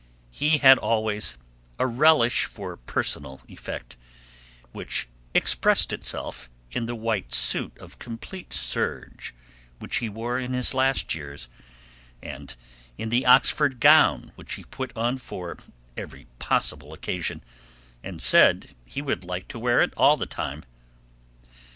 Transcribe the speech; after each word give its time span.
He 0.31 0.57
had 0.57 0.79
always 0.79 1.37
a 1.77 1.85
relish 1.85 2.45
for 2.45 2.75
personal 2.75 3.41
effect, 3.47 3.97
which 4.71 5.07
expressed 5.35 5.93
itself 5.93 6.49
in 6.71 6.87
the 6.87 6.95
white 6.95 7.31
suit 7.31 7.77
of 7.77 7.99
complete 7.99 8.51
serge 8.51 9.31
which 9.77 9.97
he 9.97 10.09
wore 10.09 10.39
in 10.39 10.53
his 10.53 10.73
last 10.73 11.13
years, 11.13 11.49
and 12.19 12.55
in 12.97 13.09
the 13.09 13.27
Oxford 13.27 13.79
gown 13.79 14.31
which 14.33 14.55
he 14.55 14.63
put 14.63 14.91
on 14.97 15.19
for 15.19 15.59
every 15.95 16.25
possible 16.39 16.93
occasion, 16.93 17.43
and 18.03 18.23
said 18.23 18.73
he 18.83 19.03
would 19.03 19.23
like 19.23 19.47
to 19.49 19.59
wear 19.59 19.87
all 19.95 20.17
the 20.17 20.25
time. 20.25 20.63